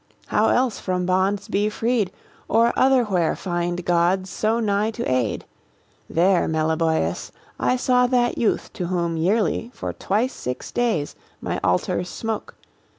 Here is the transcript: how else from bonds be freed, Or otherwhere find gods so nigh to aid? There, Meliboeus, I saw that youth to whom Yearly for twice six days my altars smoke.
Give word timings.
how 0.29 0.47
else 0.49 0.79
from 0.79 1.05
bonds 1.05 1.47
be 1.47 1.69
freed, 1.69 2.11
Or 2.47 2.73
otherwhere 2.75 3.35
find 3.35 3.85
gods 3.85 4.31
so 4.31 4.59
nigh 4.59 4.89
to 4.89 5.03
aid? 5.07 5.45
There, 6.09 6.47
Meliboeus, 6.47 7.29
I 7.59 7.75
saw 7.75 8.07
that 8.07 8.35
youth 8.35 8.73
to 8.73 8.87
whom 8.87 9.15
Yearly 9.15 9.69
for 9.75 9.93
twice 9.93 10.33
six 10.33 10.71
days 10.71 11.15
my 11.39 11.59
altars 11.63 12.09
smoke. 12.09 12.55